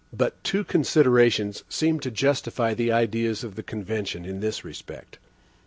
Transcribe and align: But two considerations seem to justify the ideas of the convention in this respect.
But 0.11 0.43
two 0.43 0.63
considerations 0.63 1.63
seem 1.69 1.99
to 1.99 2.09
justify 2.09 2.73
the 2.73 2.91
ideas 2.91 3.43
of 3.43 3.53
the 3.53 3.61
convention 3.61 4.25
in 4.25 4.39
this 4.39 4.65
respect. 4.65 5.19